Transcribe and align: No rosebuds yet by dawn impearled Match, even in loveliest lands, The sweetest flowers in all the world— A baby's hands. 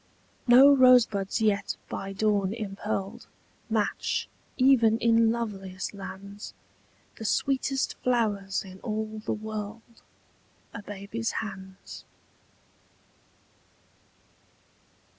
No 0.47 0.73
rosebuds 0.75 1.41
yet 1.41 1.77
by 1.87 2.11
dawn 2.11 2.55
impearled 2.55 3.27
Match, 3.69 4.27
even 4.57 4.97
in 4.97 5.31
loveliest 5.31 5.93
lands, 5.93 6.55
The 7.19 7.23
sweetest 7.23 7.95
flowers 7.99 8.63
in 8.63 8.79
all 8.79 9.19
the 9.23 9.31
world— 9.33 10.01
A 10.73 10.81
baby's 10.81 11.33
hands. 11.33 12.03